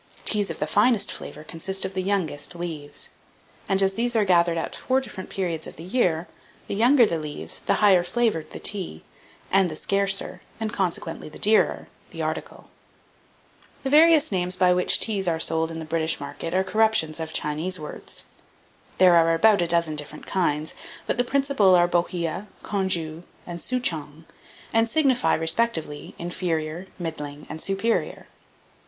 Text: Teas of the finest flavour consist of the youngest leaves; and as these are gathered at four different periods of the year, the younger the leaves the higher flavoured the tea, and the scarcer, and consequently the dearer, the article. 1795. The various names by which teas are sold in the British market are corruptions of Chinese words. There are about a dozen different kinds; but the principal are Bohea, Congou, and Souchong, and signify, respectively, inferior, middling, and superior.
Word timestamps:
Teas 0.25 0.49
of 0.49 0.57
the 0.57 0.65
finest 0.65 1.11
flavour 1.11 1.43
consist 1.43 1.85
of 1.85 1.93
the 1.93 2.01
youngest 2.01 2.55
leaves; 2.55 3.09
and 3.69 3.83
as 3.83 3.93
these 3.93 4.15
are 4.15 4.25
gathered 4.25 4.57
at 4.57 4.75
four 4.75 4.99
different 4.99 5.29
periods 5.29 5.67
of 5.67 5.75
the 5.75 5.83
year, 5.83 6.27
the 6.65 6.73
younger 6.73 7.05
the 7.05 7.19
leaves 7.19 7.59
the 7.59 7.75
higher 7.85 8.01
flavoured 8.03 8.49
the 8.49 8.59
tea, 8.59 9.03
and 9.51 9.69
the 9.69 9.75
scarcer, 9.75 10.41
and 10.59 10.73
consequently 10.73 11.29
the 11.29 11.37
dearer, 11.37 11.87
the 12.09 12.19
article. 12.19 12.67
1795. 13.83 13.83
The 13.83 13.89
various 13.91 14.31
names 14.31 14.55
by 14.55 14.73
which 14.73 14.99
teas 14.99 15.27
are 15.27 15.39
sold 15.39 15.69
in 15.69 15.77
the 15.77 15.85
British 15.85 16.19
market 16.19 16.55
are 16.55 16.63
corruptions 16.63 17.19
of 17.19 17.31
Chinese 17.31 17.79
words. 17.79 18.23
There 18.97 19.15
are 19.15 19.35
about 19.35 19.61
a 19.61 19.67
dozen 19.67 19.95
different 19.95 20.25
kinds; 20.25 20.73
but 21.05 21.19
the 21.19 21.23
principal 21.23 21.75
are 21.75 21.87
Bohea, 21.87 22.47
Congou, 22.63 23.21
and 23.45 23.61
Souchong, 23.61 24.25
and 24.73 24.89
signify, 24.89 25.35
respectively, 25.35 26.15
inferior, 26.17 26.87
middling, 26.97 27.45
and 27.51 27.61
superior. 27.61 28.25